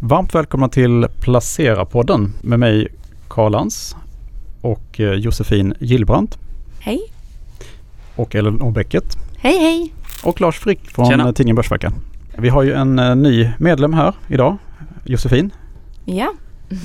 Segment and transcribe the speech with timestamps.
[0.00, 2.88] Varmt välkomna till Placera-podden med mig
[3.28, 3.96] Karl Lantz
[4.60, 6.38] och eh, Josefin Gillbrandt
[6.80, 7.00] Hej.
[8.16, 9.04] och Ellen Bäcket
[9.38, 9.92] Hej hej.
[10.24, 11.32] och Lars Frick från Tjena.
[11.32, 11.94] tidningen Börsveckan.
[12.38, 14.56] Vi har ju en eh, ny medlem här idag,
[15.04, 15.50] Josefin.
[16.04, 16.32] Ja,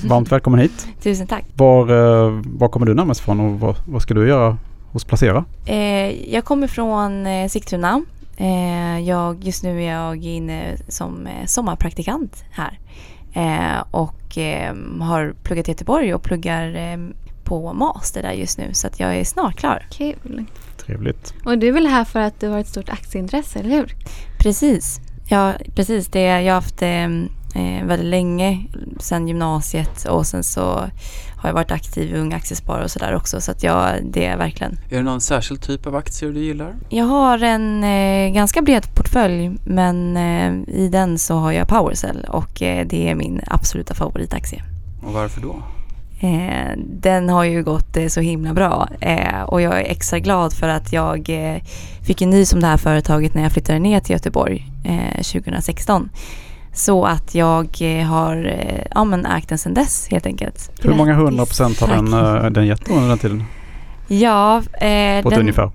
[0.05, 0.87] Varmt välkommen hit.
[1.01, 1.45] tusen tack.
[1.55, 4.57] Var, eh, var kommer du närmast ifrån och vad, vad ska du göra
[4.91, 5.45] hos Placera?
[5.65, 8.01] Eh, jag kommer från eh, Sigtuna.
[8.37, 12.79] Eh, jag, just nu är jag inne som eh, sommarpraktikant här.
[13.33, 16.97] Eh, och eh, har pluggat i Göteborg och pluggar eh,
[17.43, 18.73] på master där just nu.
[18.73, 19.87] Så att jag är snart klar.
[19.91, 20.45] Kul.
[20.77, 21.33] Trevligt.
[21.45, 23.95] Och du är väl här för att du har ett stort aktieintresse, eller hur?
[24.39, 24.99] Precis.
[25.27, 26.07] Ja, precis.
[26.07, 28.65] Det, jag har haft det eh, väldigt länge,
[28.99, 30.89] sedan gymnasiet och sen så
[31.43, 33.41] har jag varit aktiv i Ung Aktiesparare och sådär också.
[33.41, 36.75] Så att jag, det är verkligen Är det någon särskild typ av aktier du gillar?
[36.89, 42.25] Jag har en eh, ganska bred portfölj men eh, i den så har jag Powercell
[42.29, 44.63] och eh, det är min absoluta favoritaktie.
[45.05, 45.55] Och varför då?
[46.19, 48.89] Eh, den har ju gått eh, så himla bra
[49.47, 51.29] och jag är extra glad för att jag
[52.01, 56.09] fick en nys om det här företaget när jag flyttade ner till Göteborg eh, 2016.
[56.73, 60.71] Så att jag eh, har eh, ja, men ägt den sedan dess helt enkelt.
[60.81, 63.43] Hur många hundra procent har den, eh, den gett under den tiden?
[64.07, 65.71] Ja, eh, På ett den, ungefär.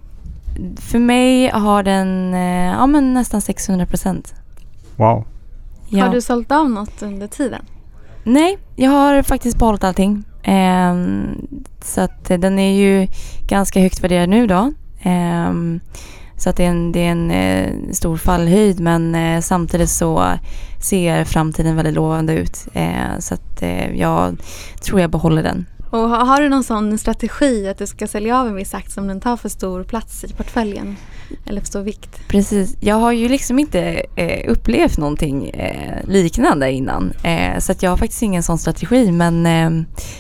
[0.77, 4.35] för mig har den eh, ja, men nästan 600 procent.
[4.97, 5.25] Wow.
[5.89, 6.05] Ja.
[6.05, 7.63] Har du sålt av något under tiden?
[8.25, 10.25] Nej, jag har faktiskt behållit allting.
[10.43, 11.47] Ehm,
[11.85, 13.09] så att eh, den är ju
[13.49, 14.73] ganska högt värderad nu då.
[15.03, 15.81] Ehm,
[16.39, 20.39] så att det är en, det är en eh, stor fallhöjd men eh, samtidigt så
[20.81, 22.67] ser framtiden väldigt lovande ut.
[22.73, 24.37] Eh, så att eh, jag
[24.83, 25.67] tror jag behåller den.
[25.91, 29.01] Och har, har du någon sån strategi att du ska sälja av en viss aktie
[29.01, 30.97] om den tar för stor plats i portföljen?
[31.47, 32.29] Eller för stor vikt?
[32.29, 32.77] Precis.
[32.81, 37.13] Jag har ju liksom inte eh, upplevt någonting eh, liknande innan.
[37.59, 39.47] Så att jag har faktiskt ingen sån strategi men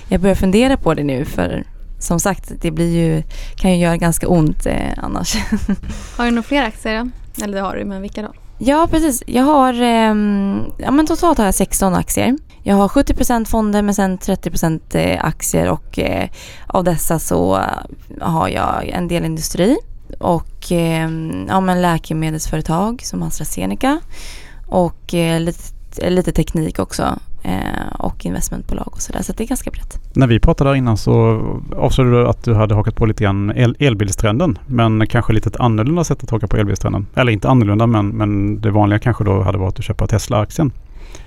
[0.08, 1.64] jag börjar fundera på det nu för
[1.98, 3.22] som sagt det blir ju,
[3.56, 5.36] kan ju göra ganska ont eh, annars.
[6.16, 7.10] Har du några fler aktier då?
[7.44, 8.32] Eller det har du, men vilka då?
[8.58, 9.22] ja precis.
[9.26, 12.36] Jag har, ehm, ja men totalt har jag 16 aktier.
[12.62, 16.28] Jag har 70% fonder men sen 30% eh, aktier och eh,
[16.66, 17.62] av dessa så eh,
[18.20, 19.76] har jag en del industri
[20.18, 21.10] och eh,
[21.48, 24.00] ja, men läkemedelsföretag som AstraZeneca
[24.66, 27.12] och eh, lite, lite teknik också eh,
[27.98, 30.00] och investmentbolag och sådär så det är ganska brett.
[30.12, 31.42] När vi pratade där innan så
[31.76, 34.58] avslöjade du att du hade hakat på lite grann el elbilstrenden.
[34.66, 37.06] Men kanske lite ett annorlunda sätt att haka på elbilstrenden.
[37.14, 40.72] Eller inte annorlunda men, men det vanliga kanske då hade varit att köpa Tesla-aktien.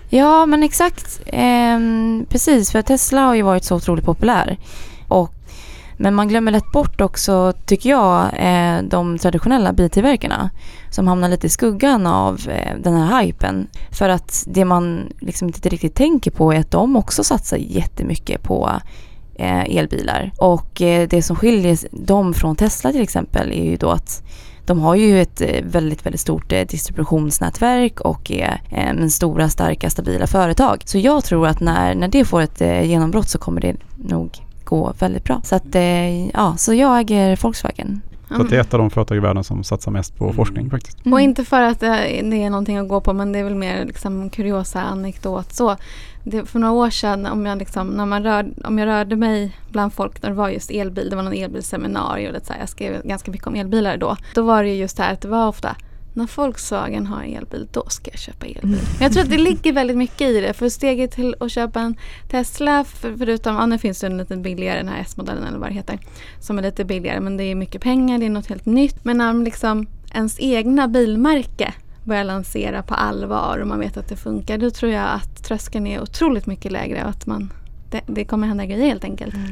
[0.09, 1.21] Ja men exakt.
[1.25, 4.57] Ehm, precis för Tesla har ju varit så otroligt populär.
[6.01, 10.49] Men man glömmer lätt bort också tycker jag eh, de traditionella biltillverkarna
[10.89, 13.67] som hamnar lite i skuggan av eh, den här hypen.
[13.91, 18.43] För att det man liksom inte riktigt tänker på är att de också satsar jättemycket
[18.43, 18.71] på
[19.35, 20.31] eh, elbilar.
[20.37, 20.69] Och
[21.09, 24.23] det som skiljer dem från Tesla till exempel är ju då att
[24.65, 30.27] de har ju ett väldigt, väldigt stort distributionsnätverk och är eh, en stora, starka, stabila
[30.27, 30.83] företag.
[30.85, 34.93] Så jag tror att när, när det får ett genombrott så kommer det nog gå
[34.99, 35.41] väldigt bra.
[35.43, 38.01] Så att, eh, ja, så jag äger Volkswagen.
[38.37, 40.35] Så det är ett av de företag i världen som satsar mest på Mm.
[40.35, 41.05] forskning faktiskt.
[41.05, 41.13] Mm.
[41.13, 41.89] Och inte för att eh,
[42.23, 45.75] det är någonting att gå på men det är väl mer liksom kuriosa anekdot så.
[46.23, 49.57] Det, för några år sedan om jag, liksom, när man rör, om jag rörde mig
[49.69, 52.59] bland folk när det var just elbil, det var någon elbilseminarium och det, så här,
[52.59, 54.17] jag skrev ganska mycket om elbilar då.
[54.35, 55.75] Då var det ju just det här att det var ofta
[56.13, 58.69] när Volkswagen har en elbil, då ska jag köpa elbil.
[58.71, 60.53] Men jag tror att det ligger väldigt mycket i det.
[60.53, 61.95] För steget till att köpa en
[62.29, 65.69] Tesla, för, förutom, ja nu finns det en lite billigare, den här S-modellen eller vad
[65.69, 65.99] det heter,
[66.39, 67.19] som är lite billigare.
[67.19, 69.05] Men det är mycket pengar, det är något helt nytt.
[69.05, 71.73] Men när liksom ens egna bilmärke
[72.03, 75.87] börjar lansera på allvar och man vet att det funkar, då tror jag att tröskeln
[75.87, 77.53] är otroligt mycket lägre och att man,
[77.89, 79.33] det, det kommer hända grejer helt enkelt.
[79.33, 79.51] Mm.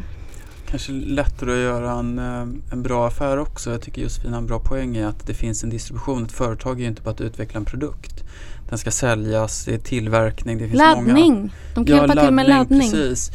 [0.69, 3.71] Kanske lättare att göra en, eh, en bra affär också.
[3.71, 6.23] Jag tycker Josefin har en bra poäng i att det finns en distribution.
[6.23, 8.23] Ett företag är ju inte bara att utveckla en produkt.
[8.69, 11.33] Den ska säljas, det är tillverkning, det finns Laddning!
[11.33, 11.49] många...
[11.75, 12.91] De kan hjälpa till med laddning.
[12.91, 13.31] Precis.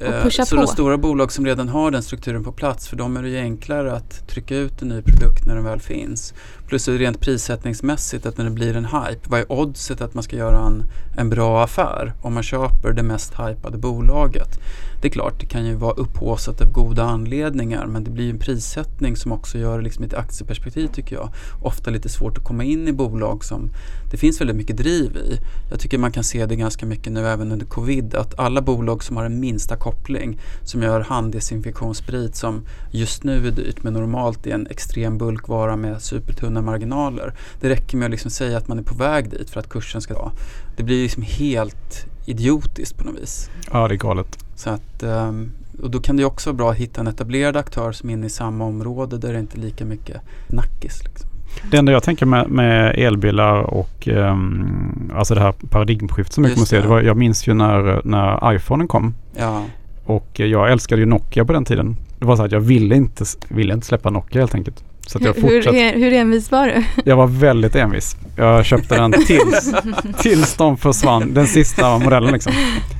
[0.00, 0.62] Eh, så på.
[0.62, 3.38] de stora bolag som redan har den strukturen på plats, för dem är det ju
[3.38, 6.34] enklare att trycka ut en ny produkt när den väl finns.
[6.68, 10.36] Plus rent prissättningsmässigt att när det blir en hype, vad är oddset att man ska
[10.36, 10.84] göra en,
[11.16, 14.58] en bra affär om man köper det mest hypade bolaget?
[15.02, 18.30] Det är klart, det kan ju vara upphaussat av goda anledningar men det blir ju
[18.30, 21.30] en prissättning som också gör det liksom i ett aktieperspektiv tycker jag.
[21.62, 23.70] Ofta lite svårt att komma in i bolag som
[24.10, 25.38] det finns väldigt mycket driv i.
[25.70, 29.04] Jag tycker man kan se det ganska mycket nu även under covid att alla bolag
[29.04, 34.46] som har en minsta koppling som gör handdesinfektionssprit som just nu är dyrt men normalt
[34.46, 37.34] är en extrem bulkvara med supertunna marginaler.
[37.60, 40.00] Det räcker med att liksom säga att man är på väg dit för att kursen
[40.00, 40.32] ska dra.
[40.76, 43.50] Det blir liksom helt idiotiskt på något vis.
[43.72, 44.38] Ja, det är galet.
[44.54, 45.50] Så att, ehm,
[45.82, 48.26] och då kan det också vara bra att hitta en etablerad aktör som är inne
[48.26, 51.04] i samma område där det inte är lika mycket nackis.
[51.04, 51.28] Liksom.
[51.70, 56.48] Det enda jag tänker med, med elbilar och um, alltså det här paradigmskiftet som vi
[56.48, 56.80] Just kommer att se.
[56.80, 59.64] Det var, jag minns ju när, när iPhonen kom Ja,
[60.08, 61.96] och jag älskade ju Nokia på den tiden.
[62.18, 64.84] Det var så att jag ville inte, ville inte släppa Nokia helt enkelt.
[65.06, 65.76] Så att jag Hur, hur, fortsatte.
[65.76, 67.02] hur, hur envis var du?
[67.04, 68.16] Jag var väldigt envis.
[68.36, 69.74] Jag köpte den tills,
[70.18, 71.34] tills de försvann.
[71.34, 72.52] Den sista modellen liksom.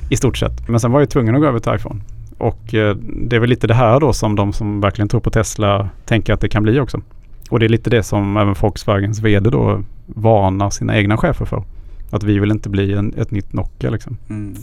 [0.09, 0.69] I stort sett.
[0.69, 2.01] Men sen var jag tvungen att gå över till iPhone.
[2.37, 5.29] Och eh, det är väl lite det här då som de som verkligen tror på
[5.29, 7.01] Tesla tänker att det kan bli också.
[7.49, 11.63] Och det är lite det som även Volkswagens VD då varnar sina egna chefer för.
[12.11, 14.17] Att vi vill inte bli en, ett nytt Nokia liksom.
[14.29, 14.55] mm.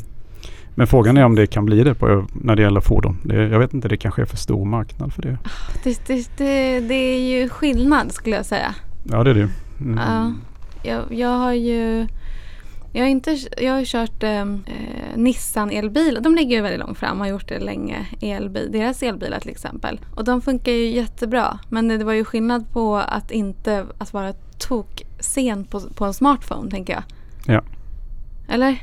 [0.79, 3.19] Men frågan är om det kan bli det på, när det gäller fordon.
[3.23, 5.39] Det, jag vet inte, det kanske är för stor marknad för det.
[5.85, 8.75] Det, det, det, det är ju skillnad skulle jag säga.
[9.05, 9.49] Ja det är det ju.
[9.81, 9.99] Mm.
[9.99, 10.33] Ja,
[10.83, 12.07] jag, jag har ju
[12.93, 14.47] jag har, inte, jag har kört eh, eh,
[15.17, 16.19] Nissan elbil.
[16.23, 18.07] De ligger ju väldigt långt fram och har gjort det länge.
[18.21, 20.01] Elbil, deras elbilar till exempel.
[20.15, 21.59] Och de funkar ju jättebra.
[21.69, 26.15] Men det var ju skillnad på att inte att vara tok sen på, på en
[26.15, 27.03] smartphone tänker jag.
[27.55, 27.63] Ja.
[28.49, 28.83] Eller?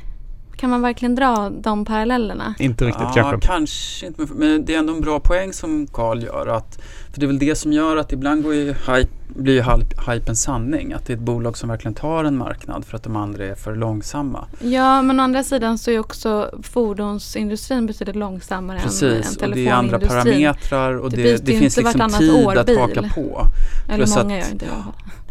[0.64, 2.54] Kan man verkligen dra de parallellerna?
[2.58, 3.46] Inte riktigt ja, kanske.
[3.46, 4.26] kanske inte.
[4.34, 6.46] Men det är ändå en bra poäng som Carl gör.
[6.46, 6.78] Att,
[7.12, 10.12] för det är väl det som gör att ibland går ju hype, blir ju hype,
[10.12, 10.92] hype en sanning.
[10.92, 13.54] Att det är ett bolag som verkligen tar en marknad för att de andra är
[13.54, 14.44] för långsamma.
[14.60, 19.56] Ja, men å andra sidan så är också fordonsindustrin betydligt långsammare än, Precis, än och
[19.56, 20.42] det är andra telefonindustrin.
[20.44, 22.78] parametrar och Det det, det, finns inte liksom tid år att bil.
[22.78, 23.46] haka på.
[23.88, 24.72] Eller Plus många att- gör inte det.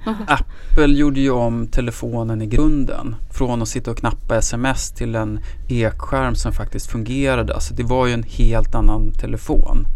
[0.28, 3.16] Apple gjorde ju om telefonen i grunden.
[3.32, 7.54] Från att sitta och knappa sms till en pekskärm som faktiskt fungerade.
[7.54, 9.88] Alltså det var ju en helt annan telefon.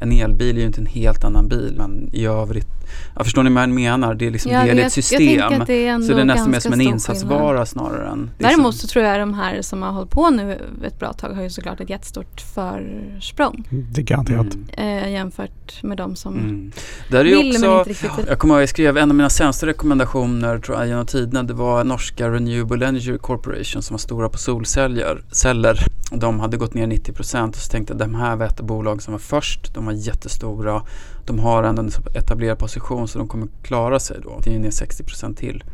[0.00, 2.81] En elbil är ju inte en helt annan bil men i övrigt.
[3.16, 4.14] Jag förstår ni vad jag menar?
[4.14, 5.18] Det är liksom Ja, det är ett system.
[5.66, 7.68] det är så det är nästan mer som en insatsvara skillnad.
[7.68, 8.30] snarare än...
[8.38, 11.30] är Däremot så tror jag de här som har hållit på nu ett bra tag
[11.30, 14.54] har ju såklart ett jättestort försprång Det är garanterat.
[14.54, 15.04] Mm.
[15.04, 16.72] eh, jämfört med de som Mm.
[17.08, 18.26] Där vill men också, inte riktigt.
[18.28, 21.42] jag kommer ihåg jag skrev en av mina sämsta rekommendationer tror jag genom tiderna.
[21.42, 25.22] Det var norska Renewable Energy Corporation som var stora på solceller.
[25.32, 25.78] Celler.
[26.12, 29.12] De hade gått ner 90% och så tänkte jag de här var ett bolag som
[29.12, 29.74] var först.
[29.74, 30.82] De var jättestora.
[31.26, 34.40] De har ändå en etablerad position så de kommer klara sig då.
[34.44, 35.64] Det är ner 60% till.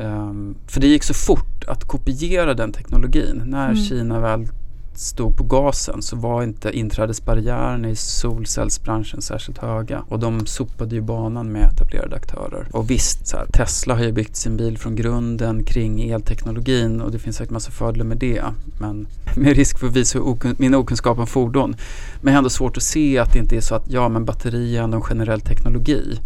[0.00, 3.42] Ehm, för det gick så fort att kopiera den teknologin.
[3.46, 3.84] När Mm.
[3.84, 4.48] Kina väl
[4.98, 10.04] stod på gasen så var inte inträdesbarriärerna i solcellsbranschen särskilt höga.
[10.08, 12.66] Och de sopade ju banan med etablerade aktörer.
[12.72, 17.12] Och visst, så här, Tesla har ju byggt sin bil från grunden kring elteknologin och
[17.12, 18.42] det finns säkert massa fördelar med det.
[18.80, 19.06] Men
[19.36, 21.76] med risk för att visa okun- min okunskap om fordon.
[22.20, 24.24] Men jag har ändå svårt att se att det inte är så att ja men
[24.24, 26.20] batteri är ändå en generell teknologi.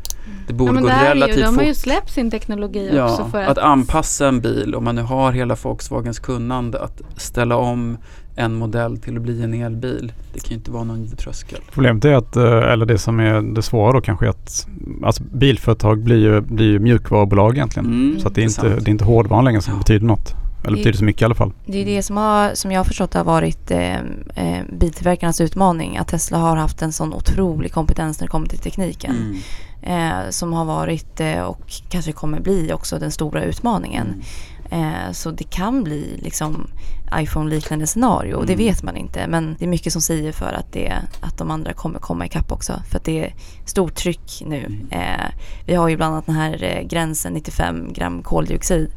[0.46, 1.76] Det borde Ja, men gå relativt de har ju fort.
[1.82, 5.32] släppt sin teknologi Ja, också för att, att, anpassa en bil, om man nu har
[5.32, 7.96] hela Volkswagens kunnande, att ställa om
[8.36, 10.12] en modell till att bli en elbil.
[10.34, 11.58] Det kan ju inte vara någon tröskel.
[11.72, 14.66] Problemet är att, eh, eller det som är det svåra då kanske är att
[15.04, 17.86] alltså bilföretag blir ju, blir ju mjukvarubolag egentligen.
[17.86, 18.74] Mm, Så att det är, inte, sant.
[18.84, 19.78] det är inte hårdvaran längre som Ja.
[19.78, 20.34] betyder något.
[20.64, 21.52] Eller Det- betyder så mycket i alla fall.
[21.66, 25.96] Det är det som, har, som jag har förstått har varit eh, eh, biltillverkarnas utmaning.
[25.96, 29.16] Att Tesla har haft en sån otrolig kompetens när det kommer till tekniken.
[29.16, 29.36] Mm.
[29.82, 34.06] Eh, som har varit eh, och kanske kommer bli också den stora utmaningen.
[34.06, 34.20] Mm.
[34.70, 36.66] Eh, så det kan bli liksom
[37.14, 38.34] iPhone-liknande scenario.
[38.34, 38.66] och Det Mm.
[38.66, 39.26] vet man inte.
[39.26, 42.52] Men det är mycket som säger för att, det, att de andra kommer komma ikapp
[42.52, 42.82] också.
[42.90, 43.34] För att det är
[43.64, 44.58] stort tryck nu.
[44.64, 44.88] Mm.
[44.90, 45.26] Eh,
[45.66, 48.90] vi har ju bland annat den här eh, gränsen 95 gram koldioxid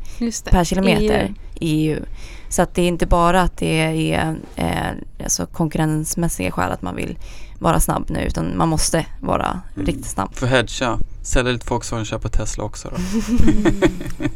[0.51, 1.33] per kilometer EU.
[1.59, 1.99] i EU.
[2.49, 3.79] Så att det är inte bara att det
[4.13, 4.91] är eh,
[5.23, 7.17] alltså konkurrensmässiga skäl att man vill
[7.59, 9.85] vara snabb nu utan man måste vara Mm.
[9.87, 10.35] riktigt snabb.
[10.35, 12.97] För hedga, sälja lite Volkswagen och köpa Tesla också då.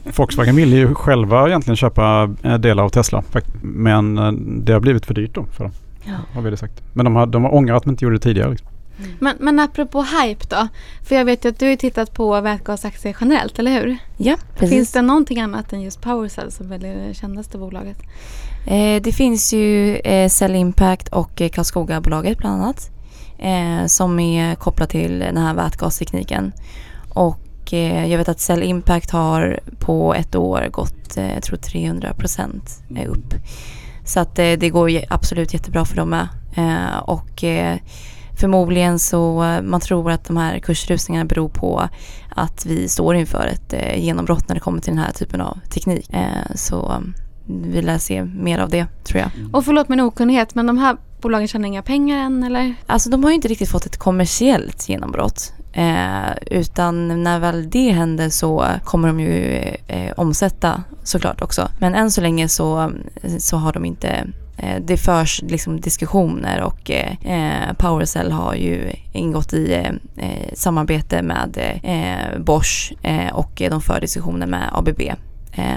[0.15, 3.23] Volkswagen ville ju själva egentligen köpa eh, delar av Tesla.
[3.61, 5.73] Men eh, det har blivit för dyrt då för dem.
[6.03, 6.13] Ja.
[6.33, 6.81] Har vi det sagt.
[6.93, 8.49] Men de har, de har ångrat att de inte gjorde det tidigare.
[8.49, 8.67] Liksom.
[9.19, 10.67] Men, men apropå hype då.
[11.03, 13.97] För jag vet ju att du har tittat på vätgasaktier generellt, eller hur?
[14.17, 14.69] Ja, precis.
[14.69, 17.97] Finns det någonting annat än just Powercell som väl är det kändaste bolaget?
[18.67, 22.91] Eh, det finns ju eh, Cell Impact och eh, Karlskoga-bolaget bland annat.
[23.37, 26.53] Eh, som är kopplat till den här vätgastekniken.
[27.13, 31.57] Och eh, jag vet att Cell Impact har på ett år gått, eh, jag tror
[31.57, 33.33] 300 procent eh, upp.
[34.05, 36.27] Så att eh, det går absolut jättebra för dem med.
[36.55, 37.77] Eh, och eh,
[38.37, 41.89] förmodligen så, eh, man tror att de här kursrusningarna beror på
[42.35, 45.59] att vi står inför ett eh, genombrott när det kommer till den här typen av
[45.69, 46.13] teknik.
[46.13, 47.03] Eh, så
[47.47, 49.29] vi lär se mer av det tror jag.
[49.53, 52.75] Och förlåt min okunnighet, men de här bolagen tjänar inga pengar än eller?
[52.87, 55.53] Alltså de har ju inte riktigt fått ett kommersiellt genombrott.
[55.73, 61.69] Eh, utan när väl det händer så kommer de ju eh, omsätta såklart också.
[61.79, 62.91] Men än så länge så,
[63.39, 69.53] så har de inte eh, det förs liksom diskussioner och eh, Powercell har ju ingått
[69.53, 69.73] i
[70.17, 72.93] eh, samarbete med eh, Bosch
[73.33, 75.01] och de för diskussioner med ABB.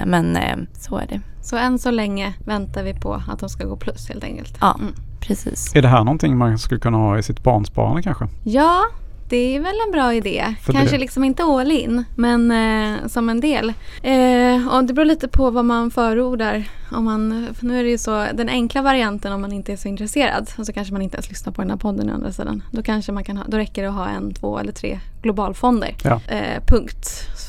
[0.05, 0.37] Men
[0.73, 1.21] så är det.
[1.41, 4.57] Så än så länge väntar vi på att de ska gå plus helt enkelt?
[4.61, 4.93] Ja, mm.
[5.19, 5.75] precis.
[5.75, 8.27] Är det här någonting man skulle kunna ha i sitt barnsparande kanske?
[8.43, 8.81] Ja,
[9.29, 10.55] det är väl en bra idé.
[10.61, 10.99] För Kanske det.
[10.99, 13.73] liksom inte all in, men eh, som en del.
[14.03, 16.65] Eh, och det beror lite på vad man förordar.
[16.91, 19.87] Om man, nu är det ju så, den enkla varianten om man inte är så
[19.87, 22.63] intresserad och så kanske man inte ens lyssnar på den här podden å andra sidan.
[22.71, 25.95] Då, kanske man kan ha, då räcker det att ha en, två eller tre globalfonder.
[26.03, 26.21] Ja.
[26.27, 27.07] Eh, punkt.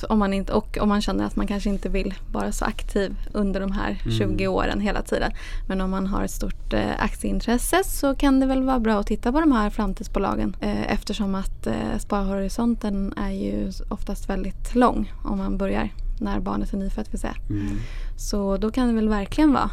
[0.08, 3.16] Om man inte, och om man känner att man kanske inte vill vara så aktiv
[3.32, 4.18] under de här mm.
[4.18, 5.32] 20 åren hela tiden.
[5.68, 9.06] Men om man har ett stort eh, aktieintresse så kan det väl vara bra att
[9.06, 15.12] titta på de här framtidsbolagen eh, eftersom att eh, sparhorisonten är ju oftast väldigt lång
[15.24, 17.12] om man börjar när barnet är nyfött.
[17.12, 17.36] Vill säga.
[17.50, 17.76] Mm.
[18.16, 19.70] Så då kan det väl verkligen vara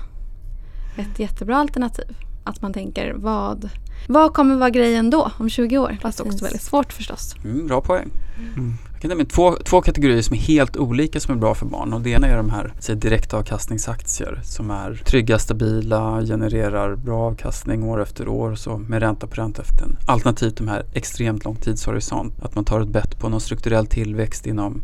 [0.98, 2.18] ett jättebra alternativ.
[2.44, 3.70] Att man tänker vad,
[4.08, 5.98] vad kommer vara grejen då om 20 år?
[6.02, 7.36] Fast också väldigt svårt förstås.
[7.44, 8.10] Mm, bra poäng.
[8.56, 8.74] Mm.
[8.92, 11.94] Jag kan nämna två, två kategorier som är helt olika som är bra för barn.
[11.94, 17.84] Och det ena är de här säg, direktavkastningsaktier som är trygga, stabila, genererar bra avkastning
[17.84, 19.98] år efter år och så med ränta på ränta efter en.
[20.06, 22.34] Alternativt de här extremt lång tidshorisont.
[22.42, 24.82] Att man tar ett bett på någon strukturell tillväxt inom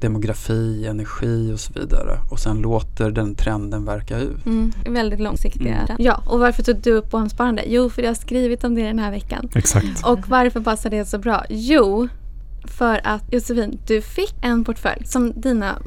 [0.00, 4.46] demografi, energi och så vidare och sen låter den trenden verka ut.
[4.46, 5.74] Mm, väldigt långsiktiga.
[5.74, 5.96] Mm.
[5.98, 7.62] Ja, och varför tog du upp barnsparande?
[7.66, 9.48] Jo, för jag har skrivit om det den här veckan.
[9.54, 10.06] Exakt.
[10.06, 11.44] Och varför passar det så bra?
[11.48, 12.08] Jo,
[12.64, 15.78] för att Josefin, du fick en portfölj som dina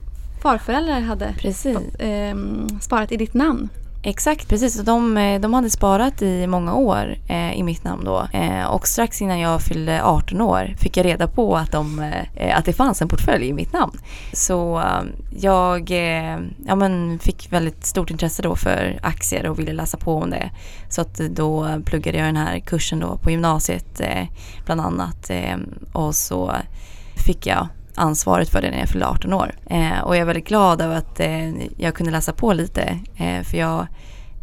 [0.41, 1.77] farföräldrar hade Precis.
[1.77, 2.37] Eh,
[2.81, 3.69] sparat i ditt namn.
[4.07, 4.81] Exakt, precis.
[4.81, 8.27] De, eh, de hade sparat i många år eh, i mitt namn då.
[8.33, 12.23] Eh, och strax innan jag fyllde 18 år fick jag reda på att, de, eh,
[12.35, 13.97] eh, att det fanns en portfölj i mitt namn.
[14.33, 15.01] Så eh,
[15.39, 20.15] jag eh, ja, men fick väldigt stort intresse då för aktier och ville läsa på
[20.15, 20.49] om det.
[20.89, 24.01] Så att då pluggade jag den här kursen då på gymnasiet
[24.65, 25.31] bland annat.
[25.93, 26.55] och så
[27.25, 29.55] fick jag ansvaret för det när jag fyllde 18 år.
[29.65, 32.99] Eh, och jag är väldigt glad över att eh, jag kunde läsa på lite.
[33.15, 33.87] Eh, för jag,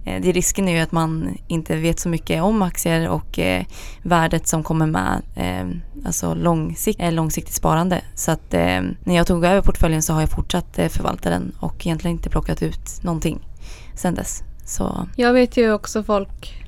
[0.04, 3.64] eh, det risken är ju att man inte vet så mycket om aktier och eh,
[4.02, 5.66] värdet som kommer med eh,
[6.06, 8.00] alltså långsikt, eh, långsiktigt sparande.
[8.14, 11.52] Så att eh, när jag tog över portföljen så har jag fortsatt eh, förvalta den
[11.60, 13.48] och egentligen inte plockat ut någonting
[13.94, 14.42] sen dess.
[14.66, 15.08] Så.
[15.16, 16.60] Jag vet ju också folk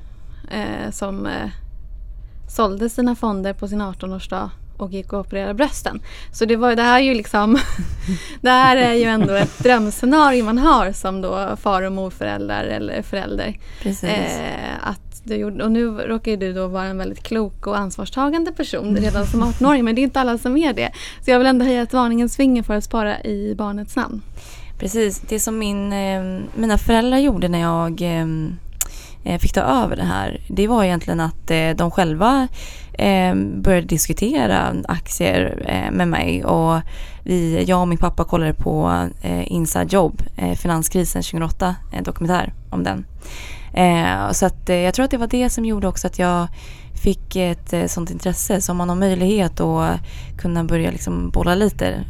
[0.91, 1.27] som
[2.47, 5.99] sålde sina fonder på sin 18-årsdag och gick och opererade brösten.
[6.31, 7.59] Så det, var, det här är ju liksom
[8.41, 13.01] Det här är ju ändå ett drömscenario man har som då far och morföräldrar eller
[13.01, 13.57] förälder.
[13.81, 14.09] Precis.
[14.09, 18.51] Eh, att du gjorde, och nu råkar du då vara en väldigt klok och ansvarstagande
[18.51, 20.91] person redan som 18-åring men det är inte alla som är det.
[21.25, 24.21] Så jag vill ändå höja ett varningens finger för att spara i barnets namn.
[24.79, 28.25] Precis, det som min, eh, mina föräldrar gjorde när jag eh
[29.23, 32.47] Eh, fick ta över det här det var egentligen att eh, de själva
[32.93, 36.81] eh, började diskutera aktier med mig och
[37.23, 39.07] vi, jag och min pappa kollade på
[39.45, 40.21] Inside Job,
[40.61, 43.05] finanskrisen 2008, en dokumentär om den.
[44.33, 46.47] Så att, jag tror att det var det som gjorde också att jag
[47.03, 48.61] fick ett sånt intresse.
[48.61, 49.99] Så om man har möjlighet att
[50.37, 52.03] kunna börja liksom bolla lite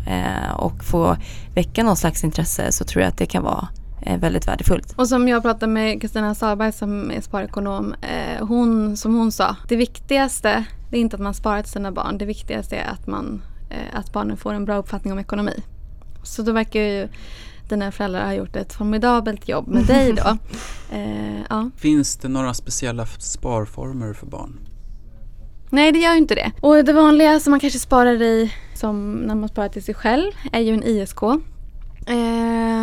[0.58, 1.18] och få
[1.56, 3.68] väcka någon slags intresse så tror jag att det kan vara
[4.20, 4.94] väldigt värdefullt.
[4.96, 7.96] Och som jag pratade med Kristina Sahlberg som är sparekonom.
[8.02, 11.92] Eh, hon, som hon sa, det viktigaste det är inte att man sparar till sina
[11.92, 12.18] barn.
[12.18, 15.64] Det viktigaste är att, man, eh, att barnen får en bra uppfattning om ekonomi.
[16.24, 17.08] Så då verkar ju
[17.70, 20.38] dina föräldrar ha gjort ett formidabelt jobb med dig då.
[20.92, 21.70] Eh, ja.
[21.78, 24.60] Finns det några speciella sparformer för barn?
[25.70, 26.52] Nej det gör ju inte det.
[26.62, 30.32] Och det vanliga som man kanske sparar i som när man sparar till sig själv
[30.52, 31.24] är ju en ISK.
[31.24, 31.38] Eh,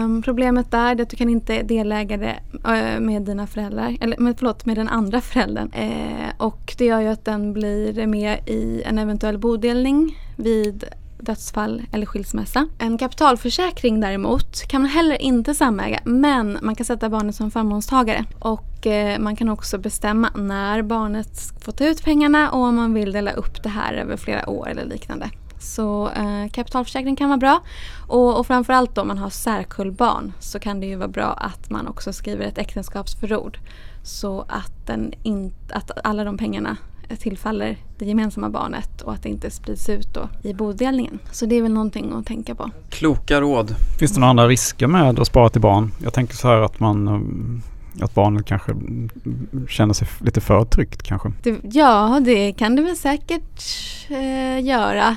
[0.04, 4.18] Ehm, problemet där är att du kan inte deläga det eh, med dina föräldrar, eller
[4.18, 5.72] med, förlåt, med den andra föräldern.
[5.78, 10.84] Uh, och det gör ju att den blir med i en eventuell bodelning vid
[11.18, 12.66] dödsfall eller skilsmässa.
[12.78, 18.24] En kapitalförsäkring däremot kan man heller inte samäga men man kan sätta barnet som förmånstagare.
[18.38, 22.94] Och eh, man kan också bestämma när barnet får ta ut pengarna och om man
[22.94, 25.30] vill dela upp det här över flera år eller liknande.
[25.58, 27.60] Så eh, kapitalförsäkring kan vara bra.
[28.06, 31.86] Och, och framförallt om man har särkullbarn så kan det ju vara bra att man
[31.86, 33.58] också skriver ett äktenskapsförord.
[34.02, 36.76] Så att, den in, att alla de pengarna
[37.18, 41.18] tillfaller det gemensamma barnet och att det inte sprids ut då i bodelningen.
[41.30, 42.70] Så det är väl någonting att tänka på.
[42.90, 43.74] Kloka råd.
[43.98, 45.92] Finns det några andra risker med att spara till barn?
[46.02, 47.62] Jag tänker så här att man
[48.00, 48.72] att barnet kanske
[49.68, 51.32] känner sig lite för tryggt kanske?
[51.42, 53.62] Det, ja, det kan det väl säkert
[54.08, 55.16] eh, göra.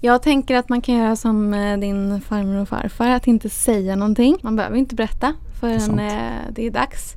[0.00, 3.96] Jag tänker att man kan göra som eh, din farmor och farfar, att inte säga
[3.96, 4.36] någonting.
[4.42, 7.14] Man behöver inte berätta förrän Det eh, det är dags.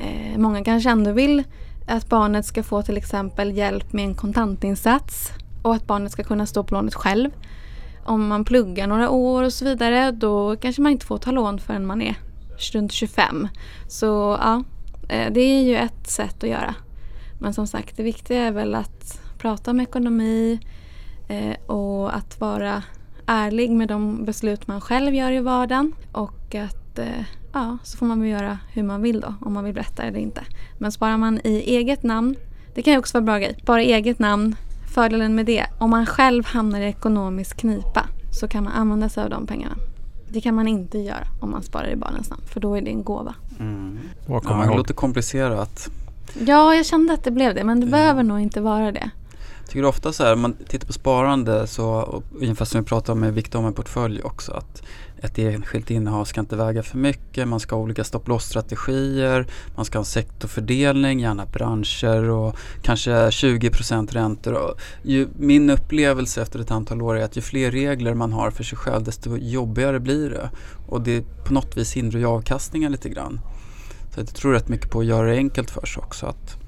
[0.00, 1.44] Eh, många kanske ändå vill
[1.88, 5.30] att barnet ska få till exempel hjälp med en kontantinsats
[5.62, 7.30] och att barnet ska kunna stå på lånet själv.
[8.04, 11.58] Om man pluggar några år och så vidare då kanske man inte får ta lån
[11.58, 12.16] förrän man är
[12.58, 13.48] runt 25.
[13.88, 14.64] Så ja,
[15.08, 16.74] eh, det är ju ett sätt att göra.
[17.38, 20.60] Men som sagt, det viktiga är väl att prata om ekonomi
[21.28, 22.82] eh, och att vara
[23.26, 25.92] ärlig med de beslut man själv gör i vardagen.
[26.12, 29.64] Och att eh, ja, så får man väl göra hur man vill då, om man
[29.64, 30.44] vill berätta eller inte.
[30.78, 32.36] Men sparar man i eget namn,
[32.74, 33.56] det kan ju också vara en bra grej.
[33.66, 34.56] Bara eget namn,
[34.94, 39.24] fördelen med det, om man själv hamnar i ekonomisk knipa så kan man använda sig
[39.24, 39.76] av de pengarna.
[40.32, 42.90] Det kan man inte göra om man sparar i barnens namn, för då är det
[42.90, 43.34] en gåva.
[43.60, 43.98] Mm.
[44.26, 45.88] Ja, det låter komplicerat.
[46.46, 47.90] Ja, jag kände att det blev det, men det Mm.
[47.90, 49.10] behöver nog inte vara det.
[49.72, 53.12] Tycker ofta så här, om man tittar på sparande så, och ungefär som vi pratade
[53.12, 54.82] om med vikta om en portfölj också, att
[55.22, 59.84] ett enskilt innehav ska inte väga för mycket, man ska ha olika stopp strategier man
[59.84, 64.52] ska ha en sektorfördelning, gärna branscher och kanske 20% räntor.
[64.52, 68.50] Och ju, min upplevelse efter ett antal år är att ju fler regler man har
[68.50, 70.50] för sig själv desto jobbigare blir det.
[70.88, 73.40] Och det på något vis hindrar ju avkastningen lite grann.
[74.14, 76.26] Så jag tror rätt mycket på att göra det enkelt för sig också.
[76.26, 76.61] Att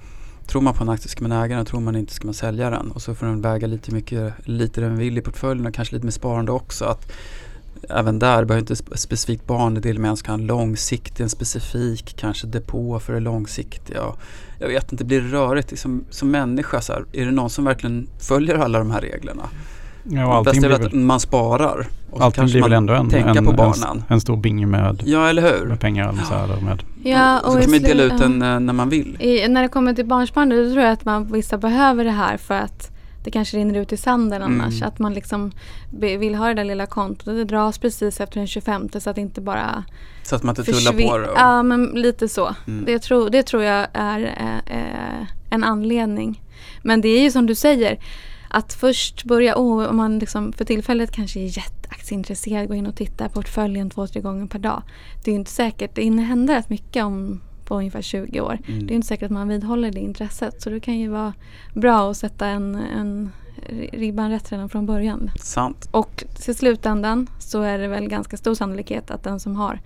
[0.46, 2.70] Tror man på en aktie ska man äga den, tror man inte ska man sälja
[2.70, 2.90] den.
[2.90, 6.06] Och så får den väga lite mycket, lite den vill i portföljen och kanske lite
[6.06, 6.84] med sparande också.
[6.84, 7.12] Att
[7.88, 13.00] även där behöver inte specifikt barndel men ska ha en långsiktig, en specifik kanske depå
[13.00, 14.02] för det långsiktiga.
[14.58, 16.80] Jag vet inte, blir det rörigt som, som människa?
[16.80, 19.48] Så här, är det någon som verkligen följer alla de här reglerna?
[20.04, 21.86] Ja, och Det allting bästa är blir väl att man sparar.
[22.10, 24.04] Och så allting kanske blir väl man ändå en, tänka en, på en, barnen.
[24.08, 25.66] en stor binge med, Ja, eller hur?
[25.66, 28.18] med pengar eller så här, eller med Ja, så i kan man ju dela ut
[28.18, 29.16] den eh, när man vill.
[29.20, 32.36] I, när det kommer till barnsparande då tror jag att man, vissa behöver det här
[32.36, 32.90] för att
[33.24, 34.74] det kanske rinner ut i sanden annars.
[34.74, 34.88] Mm.
[34.88, 35.52] Att man liksom
[35.90, 39.16] vill ha det där lilla kontot och det dras precis efter den 25 så att
[39.16, 39.84] det inte bara
[40.22, 41.28] Så att man inte tullar på det.
[41.28, 42.54] och- Ja, men lite så.
[42.66, 42.84] Mm.
[42.84, 46.40] Det, tror, det tror jag är eh, eh, en anledning.
[46.82, 47.98] Men det är ju som du säger
[48.48, 52.96] att först börja, oh, om man liksom för tillfället kanske är jätteaktieintresserad, gå in och
[52.96, 54.82] titta på portföljen två, tre gånger per dag.
[55.24, 58.58] Det är inte säkert, det händer rätt mycket om på ungefär 20 år.
[58.66, 58.86] Mm.
[58.86, 60.62] Det är inte säkert att man vidhåller det intresset.
[60.62, 61.32] Så det kan ju vara
[61.74, 63.30] bra att sätta en, en
[63.92, 65.30] ribban rätt redan från början.
[65.40, 65.88] Sant.
[65.90, 69.80] Och till slutändan så är det väl ganska stor sannolikhet att den som har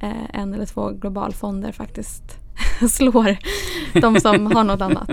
[0.00, 2.38] eh, en eller två globalfonder faktiskt
[2.90, 3.36] slår
[4.00, 5.08] de som har något annat.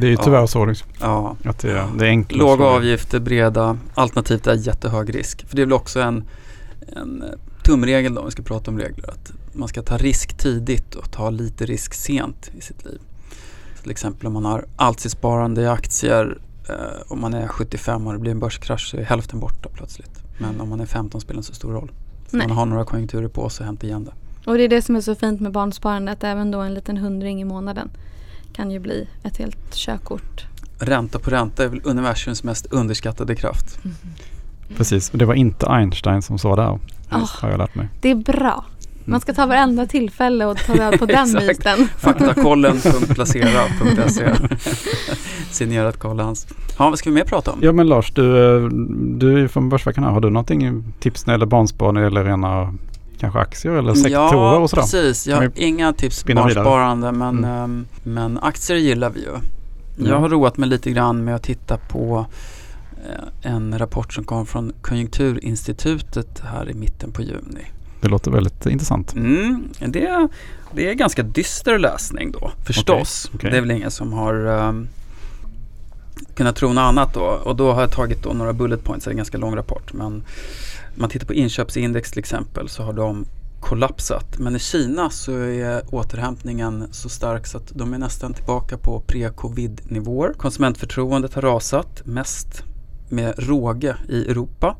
[0.00, 0.22] Det är ju Ja.
[0.24, 1.36] tyvärr så liksom, Ja.
[1.44, 2.38] att det, är- det är enkelt.
[2.38, 5.46] Låga avgifter, breda, alternativt är jättehög risk.
[5.48, 6.24] För det är väl också en,
[6.96, 7.28] en eh,
[7.64, 9.10] tumregel då, om vi ska prata om regler.
[9.10, 12.98] Att man ska ta risk tidigt och ta lite risk sent i sitt liv.
[13.82, 16.74] Till exempel om man har allt sitt sparande i aktier eh,
[17.08, 20.22] om man är 75 och det blir en börskrasch så är hälften borta plötsligt.
[20.38, 21.90] Men om man är 15 spelar det inte så stor roll.
[22.30, 24.12] Man har några konjunkturer på sig och hämta igen det.
[24.44, 26.96] Och det är det som är så fint med barnsparande att även då en liten
[26.96, 27.90] hundring i månaden
[28.52, 30.44] kan ju bli ett helt körkort.
[30.78, 33.78] Ränta på ränta är väl universums mest underskattade kraft.
[34.76, 36.78] Precis, och det var inte Einstein som sa det här,
[37.10, 37.20] Ah.
[37.40, 37.88] har jag lärt mig.
[38.00, 38.64] Det är bra.
[39.04, 41.88] Man ska ta varenda tillfälle och ta reda på den myten.
[41.98, 44.30] Faktakollen.placera.se
[45.50, 46.46] Signerat Karl Hans.
[46.78, 47.58] Ja, vad ska vi mer prata om?
[47.62, 48.62] Ja men Lars, du, eh,
[49.18, 50.10] du är ju från Börsveckan här.
[50.10, 52.74] Har du någonting tips när det gäller barnsparande eller rena
[53.18, 54.82] kanske aktier eller sektorer ja, och sådär?
[54.82, 55.26] precis.
[55.26, 57.50] Jag har inga tips på barnsparande men, Mm.
[57.50, 59.26] ehm, men aktier gillar vi ju.
[59.96, 60.08] Ja.
[60.08, 62.26] Jag har roat mig lite grann med att titta på
[63.08, 67.64] eh, en rapport som kom från Konjunkturinstitutet här i mitten på juni.
[68.00, 69.14] Det låter väldigt intressant.
[69.14, 70.28] Mm, det,
[70.74, 73.30] det är ganska dyster läsning då förstås.
[73.34, 73.50] okej.
[73.50, 74.88] Det är väl ingen som har um,
[76.34, 77.20] kunnat tro något annat då.
[77.20, 79.92] Och då har jag tagit då några bullet points, det är en ganska lång rapport.
[79.92, 80.22] Men
[80.98, 83.26] man tittar på inköpsindex till exempel så har de
[83.60, 84.38] kollapsat.
[84.38, 89.02] Men i Kina så är återhämtningen så stark så att de är nästan tillbaka på
[89.06, 90.32] pre-covid nivåer.
[90.32, 92.62] Konsumentförtroendet har rasat mest
[93.08, 94.76] med råge i Europa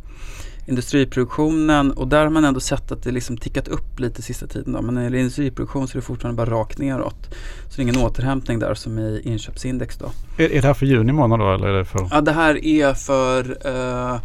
[0.68, 4.72] industriproduktionen och där har man ändå sett att det liksom tickat upp lite sista tiden.
[4.72, 4.82] Då.
[4.82, 7.34] Men när det gäller industriproduktion så är det fortfarande bara rakt neråt.
[7.68, 10.10] Så det är ingen återhämtning där som i inköpsindex då.
[10.36, 12.08] Är, är det här för juni månad då eller är det för?
[12.10, 14.20] Ja det här är för eh,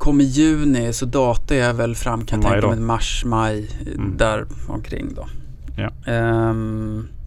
[0.00, 4.16] kom i juni så data är väl fram kan jag tänka mig mars, maj Mm.
[4.16, 5.26] där omkring då.
[5.76, 5.90] Ja.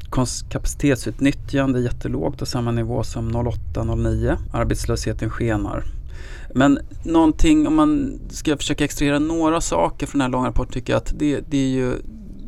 [0.09, 4.37] Kons- kapacitetsutnyttjande är jättelågt på samma nivå som 08-09.
[4.53, 5.83] Arbetslösheten skenar.
[6.55, 10.93] Men någonting om man ska försöka extrahera några saker från den här långa rapporten tycker
[10.93, 11.93] jag att det, det är ju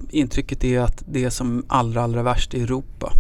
[0.09, 3.13] intrycket är att det är som allra, allra värst i Europa.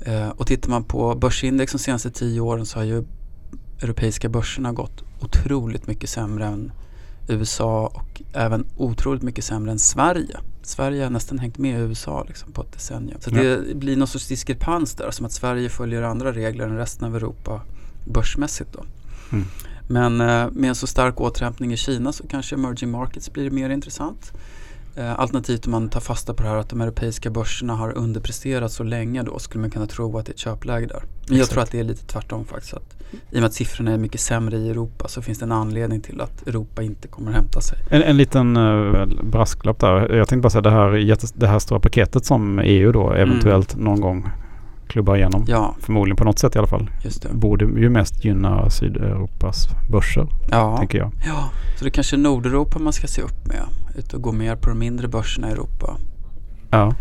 [0.00, 3.04] Eh, och tittar man på börsindex de senaste tio åren så har ju
[3.82, 6.72] europeiska börserna gått otroligt mycket sämre än
[7.28, 10.36] USA och även otroligt mycket sämre än Sverige.
[10.62, 13.20] Sverige har nästan hängt med USA liksom på ett decennium.
[13.20, 13.42] Så Ja.
[13.42, 17.16] det blir någon sorts diskrepans där, som att Sverige följer andra regler än resten av
[17.16, 17.62] Europa
[18.04, 18.84] börsmässigt då.
[19.32, 19.44] Mm.
[19.88, 23.70] Men eh, med en så stark återhämtning i Kina så kanske emerging markets blir mer
[23.70, 24.32] intressant.
[24.98, 28.72] Eh, alternativt om man tar fasta på det här att de europeiska börserna har underpresterat
[28.72, 31.02] så länge då skulle man kunna tro att det är ett köpläge där.
[31.28, 31.52] Men jag Exakt.
[31.52, 32.74] tror att det är lite tvärtom faktiskt.
[32.74, 35.52] Att I och med att siffrorna är mycket sämre i Europa så finns det en
[35.52, 37.78] anledning till att Europa inte kommer att hämta sig.
[37.90, 40.14] En, en liten uh, brasklapp där.
[40.14, 44.00] Jag tänkte bara säga det här, det här stora paketet som EU då eventuellt någon
[44.00, 44.30] gång
[44.88, 45.44] klubbar igenom.
[45.48, 46.90] Ja, Förmodligen på något sätt i alla fall.
[47.04, 47.28] just det.
[47.32, 51.12] Borde ju mest gynna Sydeuropas börser, Ja, tänker jag.
[51.26, 51.50] ja.
[51.78, 53.62] så det kanske är Nordeuropa man ska se upp med.
[53.98, 55.96] Ut och gå mer på de mindre börserna i Europa.
[56.70, 56.94] Ja,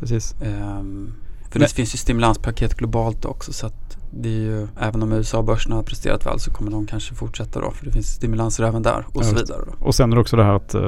[0.00, 0.34] precis.
[0.42, 1.12] Ehm,
[1.50, 5.12] för Men- det finns ju stimulanspaket globalt också så att det är ju, även om
[5.12, 8.82] USA-börserna har presterat väl så kommer de kanske fortsätta då för det finns stimulanser även
[8.82, 9.60] där och Ja, så vidare.
[9.66, 9.86] Då.
[9.86, 10.82] Och sen är det också det här att eh,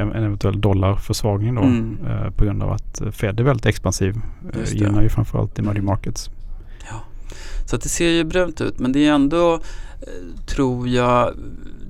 [0.00, 1.98] en eventuell dollarförsvagning då Mm.
[2.06, 4.20] eh, på grund av att Fed är väldigt expansiv.
[4.52, 4.72] det.
[4.72, 6.30] gynnar ju framförallt emerging markets.
[7.70, 11.34] Så att det ser ju brunt ut men det är ändå, eh, tror jag,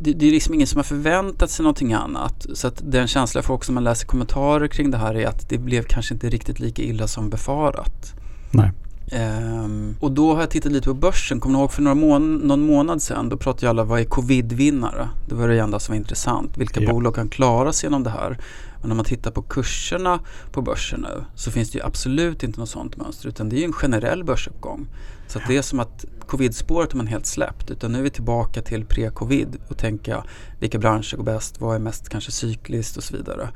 [0.01, 2.47] det, det är liksom ingen som har förväntat sig någonting annat.
[2.55, 5.27] Så att den känsla jag får också när man läser kommentarer kring det här är
[5.27, 8.15] att det blev kanske inte riktigt lika illa som befarat.
[8.51, 8.73] Nej.
[9.13, 11.41] Ehm, och då har jag tittat lite på börsen.
[11.41, 13.29] Kommer ni ihåg för några mån- någon månad sedan?
[13.29, 15.09] Då pratade ju alla vad är covid-vinnare?
[15.29, 16.59] Det var det enda som var intressant.
[16.59, 16.91] Vilka Ja.
[16.93, 18.39] bolag kan klara sig genom det här?
[18.83, 20.21] Men om man tittar på kurserna
[20.53, 23.59] på börsen nu så finns det ju absolut inte något sånt mönster utan det är
[23.59, 24.87] ju en generell börsuppgång.
[25.31, 28.11] Så att det är som att covid-spåret har man helt släppt utan nu är vi
[28.11, 30.25] tillbaka till pre-covid och tänka
[30.61, 33.49] vilka branscher går bäst, vad är mest kanske cykliskt och så vidare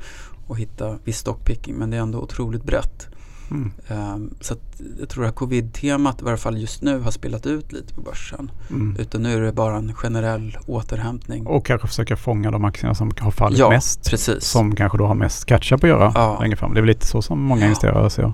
[0.47, 3.07] och hitta viss stockpicking men det är ändå otroligt brett.
[3.51, 3.71] Mm.
[3.87, 4.55] Ehm, så
[4.99, 8.51] jag tror att covid-temat i varje fall just nu har spelat ut lite på börsen.
[8.69, 8.95] Mm.
[8.99, 11.47] Utan nu är det bara en generell återhämtning.
[11.47, 14.09] Och kanske försöka fånga de aktierna som har fallit ja, mest.
[14.09, 14.43] precis.
[14.43, 16.37] Som kanske då har mest catch-up att göra Ja.
[16.41, 16.73] längre fram.
[16.73, 17.65] Det är väl lite så som många Ja.
[17.67, 18.33] investerare ser.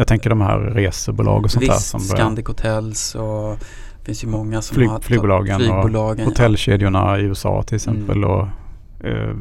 [0.00, 1.72] Jag tänker de här resebolag och sånt där.
[1.72, 3.56] Visst, Som börjar, Scandic Hotels och
[3.98, 8.16] det finns ju många som Flyg- har flygbolagen och flygbolagen hotellkedjorna i USA till exempel.
[8.16, 8.30] Mm.
[8.30, 8.46] Och,
[9.06, 9.34] eh,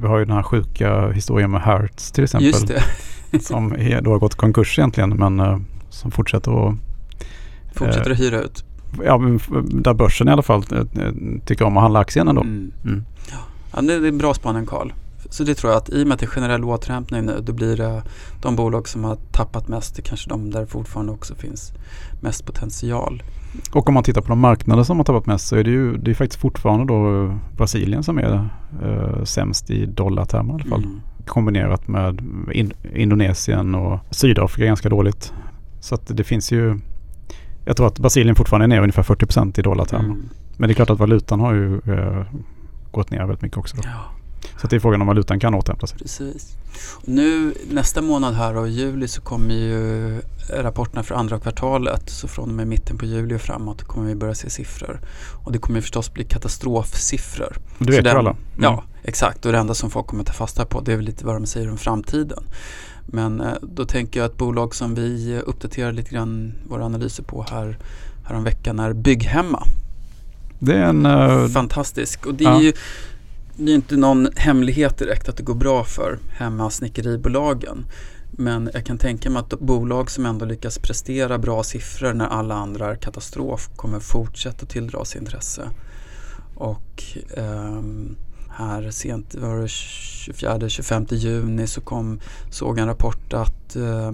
[0.00, 2.46] vi har ju den här sjuka historien med Hertz till Ja, exempel.
[2.46, 2.66] just
[3.30, 3.40] det.
[3.40, 5.58] Som är, då har gått konkurs egentligen men eh,
[5.90, 6.74] som fortsätter att
[7.74, 8.64] Fortsätter Eh, att hyra ut.
[9.04, 9.20] Ja,
[9.70, 11.12] där börsen i alla fall eh, eh,
[11.44, 12.40] tycker om att handla aktien ändå.
[12.42, 12.72] Mm.
[12.84, 13.04] Mm.
[13.72, 14.92] Ja, det det är en bra spaning Karl.
[15.30, 17.52] Så det tror jag att i och med att det är generell återhämtning nu då
[17.52, 18.02] blir det
[18.42, 21.72] de bolag som har tappat mest, det kanske de där fortfarande också finns
[22.20, 23.22] mest potential.
[23.72, 25.96] Och om man tittar på de marknader som har tappat mest så är det ju
[25.96, 28.48] det är faktiskt fortfarande då eh, Brasilien som är
[28.82, 30.84] eh, sämst i dollartermer i alla fall.
[30.84, 31.00] Mm.
[31.26, 35.32] Kombinerat med in, Indonesien och Sydafrika ganska dåligt.
[35.80, 36.80] Så att det finns ju
[37.64, 40.04] jag tror att Brasilien fortfarande är ner ungefär 40% i dollartermer.
[40.04, 40.28] Mm.
[40.56, 42.22] Men det är klart att valutan har ju eh,
[42.90, 43.76] gått ner väldigt mycket också.
[43.76, 43.82] Då.
[43.84, 44.19] Ja.
[44.60, 45.98] Så det är frågan om valutan kan återhämta sig.
[45.98, 46.56] Precis.
[47.04, 50.20] Nu nästa månad här och i juli så kommer ju
[50.50, 52.10] rapporterna för andra kvartalet.
[52.10, 55.00] Så från och med mitten på juli och framåt kommer vi börja se siffror.
[55.44, 57.56] Och det kommer ju förstås bli katastrofsiffror.
[57.78, 58.30] Så vet ju alla.
[58.30, 58.42] Mm.
[58.62, 59.46] Ja, exakt.
[59.46, 61.46] Och det enda som folk kommer ta fasta på det är väl lite vad de
[61.46, 62.44] säger om framtiden.
[63.06, 67.46] Men eh, då tänker jag att bolag som vi uppdaterar lite grann våra analyser på
[67.50, 67.78] här,
[68.26, 69.62] här om veckan är Bygghemma.
[70.58, 71.06] Det är en...
[71.06, 72.26] eh, Fantastisk.
[72.26, 72.60] Och det är ja.
[72.60, 72.72] ju
[73.56, 77.86] det är inte någon hemlighet direkt att det går bra för hemmasnickeribolagen.
[78.30, 82.54] Men jag kan tänka mig att bolag som ändå lyckas prestera bra siffror när alla
[82.54, 85.70] andra är katastrof kommer fortsätta tilldra sig intresse.
[86.54, 87.02] Och
[87.36, 87.82] eh,
[88.50, 94.12] här sent var det 24-25 juni så kom, såg jag en rapport att eh,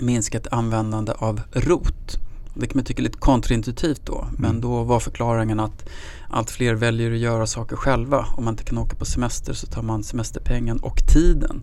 [0.00, 2.18] minskat användande av ROT.
[2.58, 4.26] Det kan man tycka är lite kontraintuitivt då.
[4.38, 4.60] Men Mm.
[4.60, 5.88] då var förklaringen att
[6.30, 8.26] allt fler väljer att göra saker själva.
[8.36, 11.62] Om man inte kan åka på semester så tar man semesterpengen och tiden.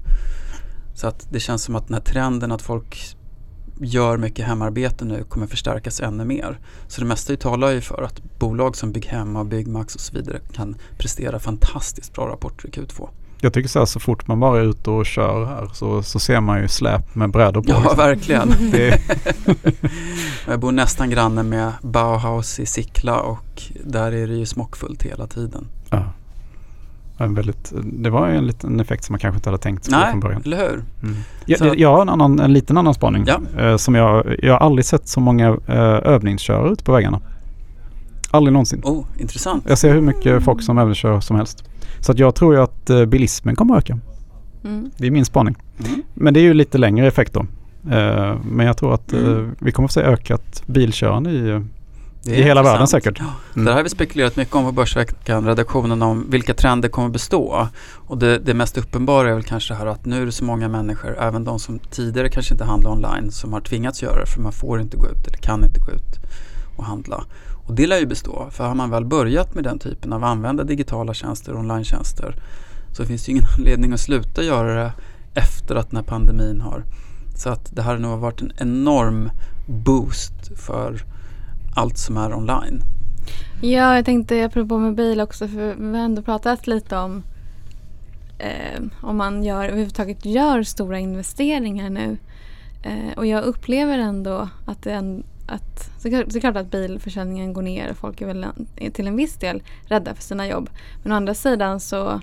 [0.95, 3.15] Så att det känns som att den här trenden att folk
[3.79, 6.59] gör mycket hemarbete nu kommer förstärkas ännu mer.
[6.87, 10.75] Så det mesta talar ju för att bolag som Bygghemma, Byggmax och så vidare kan
[10.97, 13.09] prestera fantastiskt bra rapporter i Q2.
[13.43, 16.19] Jag tycker så här så fort man bara är ute och kör här så, så
[16.19, 17.69] ser man ju släp med brädor på.
[17.69, 17.97] Ja, liksom.
[17.97, 18.49] verkligen.
[18.71, 19.01] Det,
[20.47, 25.27] Jag bor nästan granne med Bauhaus i Sickla och där är det ju smockfullt hela
[25.27, 25.67] tiden.
[25.89, 26.03] ja.
[27.17, 29.91] En väldigt, det var ju en liten effekt som man kanske inte hade tänkt på
[29.91, 30.41] Nej, från början.
[30.45, 30.83] eller hur?
[31.03, 31.15] Mm.
[31.45, 33.25] Jag, jag har en, annan, en liten annan spaning.
[33.27, 33.61] Ja.
[33.61, 37.21] Eh, som jag, jag har aldrig sett så många eh, övningskörare ute på vägarna.
[38.33, 38.81] Aldrig någonsin.
[38.83, 39.63] Oh, intressant.
[39.67, 41.63] Jag ser hur mycket folk som övningskör som helst.
[41.99, 43.99] Så att jag tror ju att eh, bilismen kommer att öka.
[44.63, 44.91] Mm.
[44.97, 45.55] Det är min spaning.
[45.85, 46.03] Mm.
[46.13, 47.39] Men det är ju lite längre effekt då.
[47.91, 49.55] Eh, Men jag tror att eh, Mm.
[49.59, 51.61] vi kommer att se ökat bilkörande i,
[52.25, 53.19] i hela världen säkert.
[53.19, 53.65] Mm.
[53.65, 57.67] Det här har vi spekulerat mycket om på Börsveckan, redaktionen, om vilka trender kommer bestå.
[57.93, 60.43] Och det, det mest uppenbara är väl kanske det här att nu är det så
[60.45, 64.25] många människor, även de som tidigare kanske inte handlade online, som har tvingats göra det
[64.25, 66.19] för man får inte gå ut eller kan inte gå ut
[66.77, 67.23] och handla.
[67.67, 70.63] Och det lär ju bestå, för har man väl börjat med den typen av använda
[70.63, 72.35] digitala tjänster och online-tjänster
[72.91, 74.93] så finns det ju ingen anledning att sluta göra det
[75.33, 76.83] efter att den här pandemin har.
[77.35, 79.29] Så att det här har nog varit en enorm
[79.67, 81.01] boost för
[81.75, 82.81] allt som är online.
[83.61, 87.23] Ja, jag tänkte apropå mobil också för vi har ändå pratat lite om
[88.37, 92.17] eh, om man gör, överhuvudtaget gör stora investeringar nu.
[92.83, 94.91] Eh, och jag upplever ändå att det
[95.47, 98.45] att, så klart- så klart att bilförsäljningen går ner och folk är väl
[98.93, 100.69] till en viss del rädda för sina jobb.
[101.03, 102.21] Men å andra sidan så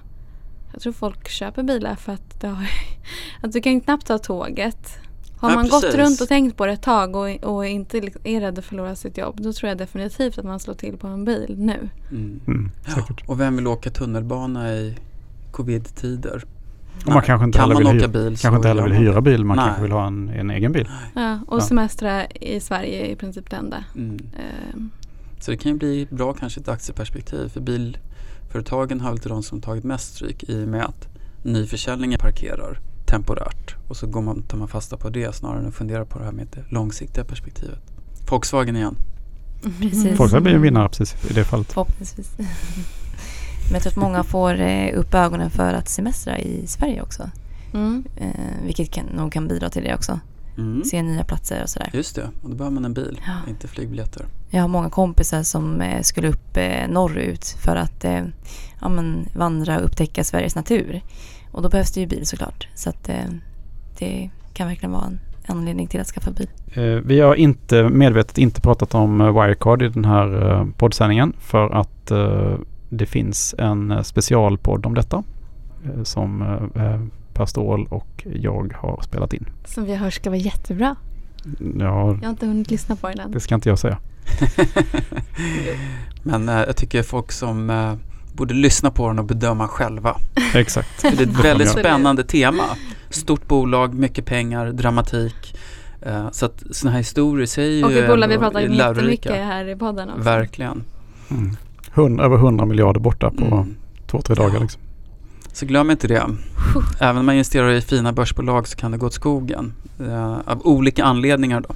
[0.72, 2.70] jag tror folk köper bilar för att, det har,
[3.42, 4.98] att du kan knappt ta tåget.
[5.38, 5.98] Har Ja, man gått precis.
[6.00, 9.18] runt och tänkt på det ett tag och, och inte är rädd att förlora sitt
[9.18, 11.88] jobb då tror jag definitivt att man slår till på en bil nu.
[12.10, 12.40] Mm.
[12.46, 14.96] Mm, Ja, och vem vill åka tunnelbana i
[15.50, 16.44] covid-tider?
[17.06, 19.20] Och man kanske inte kan heller man vill, bil kanske inte heller vill man hyra
[19.20, 19.66] bil, man Nej.
[19.66, 20.88] kanske vill ha en, en egen bil.
[21.14, 21.60] Ja, och Ja.
[21.60, 23.84] semestra i Sverige är i princip det enda.
[23.96, 24.18] Mm.
[24.38, 24.80] Eh,
[25.40, 29.42] Så det kan ju bli bra kanske ett aktieperspektiv för bilföretagen har väl till de
[29.42, 31.08] som tagit mest stryk i och med att
[31.42, 35.74] nyförsäljningen parkerar temporärt och så går man, tar man fasta på det snarare än att
[35.74, 37.80] fundera på det här med det långsiktiga perspektivet.
[38.30, 38.96] Volkswagen igen.
[39.80, 40.16] Precis.
[40.16, 41.72] Folk blir en vinnare precis i det fallet.
[41.72, 42.30] Förhoppningsvis.
[43.70, 47.30] Men jag tror att många får eh, upp ögonen för att semestra i Sverige också.
[47.74, 48.04] Mm.
[48.16, 50.20] Eh, vilket kan, nog kan bidra till det också.
[50.58, 50.84] Mm.
[50.84, 51.90] Se nya platser och sådär.
[51.92, 53.50] Just det, och då behöver man en bil, Ja.
[53.50, 54.26] inte flygbiljetter.
[54.50, 58.04] Jag har många kompisar som eh, skulle upp norrut för att
[58.80, 61.00] ja, men, vandra och upptäcka Sveriges natur.
[61.52, 62.68] Och då behövs det ju bil såklart.
[62.74, 63.10] Så att
[63.98, 66.48] det kan verkligen vara en anledning till att skaffa bil.
[67.04, 72.10] Vi har inte medvetet inte pratat om Wirecard i den här poddsändningen för att
[72.90, 75.22] det finns en eh, specialpodd om detta
[75.84, 76.42] eh, som
[76.74, 77.00] eh,
[77.34, 79.48] Per Ståhl och jag har spelat in.
[79.64, 80.96] Som vi hört ska vara jättebra.
[81.78, 83.30] Ja, Jag har inte hunnit lyssna på den än.
[83.30, 83.98] det ska inte jag säga.
[86.22, 87.72] Men jag tycker folk som
[88.32, 90.16] borde lyssna på den och bedöma själva.
[90.54, 90.88] Exakt.
[91.00, 92.62] För det är ett väldigt spännande tema.
[93.10, 95.54] Stort bolag, mycket pengar, dramatik.
[96.32, 99.76] Så att sådana här historier säger ju Och ett bolag vi pratar jättemycket här i
[99.76, 100.22] podden också.
[100.22, 100.84] Verkligen.
[101.30, 101.56] Mm.
[101.94, 103.74] Hund, över 100 miljarder borta på Mm.
[104.06, 104.54] två, tre dagar.
[104.54, 104.60] Ja.
[104.60, 104.80] Liksom.
[105.52, 106.26] Så glöm inte det.
[107.00, 109.72] Även om man investerar i fina börsbolag så kan det gå åt skogen.
[110.00, 111.74] Eh, av olika anledningar då.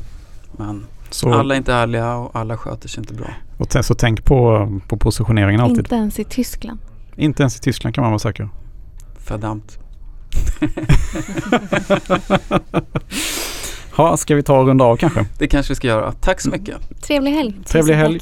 [0.56, 3.26] Men Så, alla är inte ärliga och alla sköter sig inte bra.
[3.58, 5.78] och t- så tänk på, på positioneringen alltid.
[5.78, 6.78] Inte ens i Tyskland.
[7.16, 8.48] Inte ens i Tyskland kan man vara säker.
[9.18, 9.78] Fördammt.
[13.96, 15.26] Ja, ska vi ta och runda av kanske?
[15.38, 16.12] Det kanske vi ska göra.
[16.12, 17.02] Tack så mycket.
[17.02, 17.54] Trevlig helg.
[17.66, 18.20] Trevlig helg.